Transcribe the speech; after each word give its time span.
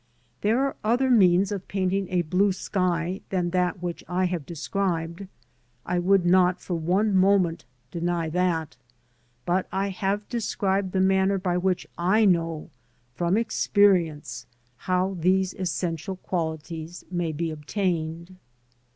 There 0.41 0.59
are 0.65 0.75
other 0.83 1.11
means 1.11 1.51
of 1.51 1.67
painting 1.67 2.09
a 2.09 2.23
blue 2.23 2.53
sky 2.53 3.21
than 3.29 3.51
that 3.51 3.83
which 3.83 4.03
I 4.07 4.25
have 4.25 4.47
described, 4.47 5.27
I 5.85 5.99
would 5.99 6.25
not 6.25 6.59
for 6.59 6.73
one 6.73 7.15
moment 7.15 7.65
deny 7.91 8.27
that, 8.29 8.77
but 9.45 9.67
I 9.71 9.89
have 9.89 10.27
described 10.27 10.93
the 10.93 11.01
manner 11.01 11.37
by 11.37 11.55
which 11.55 11.85
I 11.99 12.25
know 12.25 12.71
from 13.13 13.37
experience 13.37 14.47
how 14.77 15.17
these 15.19 15.53
essential 15.53 16.15
qualities 16.15 17.03
may 17.11 17.31
be 17.31 17.51
obtained. 17.51 18.37